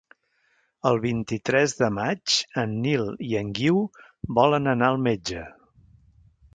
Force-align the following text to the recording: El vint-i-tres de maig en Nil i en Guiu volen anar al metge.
El 0.91 1.01
vint-i-tres 1.03 1.75
de 1.83 1.91
maig 1.99 2.39
en 2.63 2.75
Nil 2.87 3.07
i 3.29 3.39
en 3.43 3.55
Guiu 3.61 3.81
volen 4.41 4.75
anar 4.77 4.91
al 4.93 5.03
metge. 5.11 5.49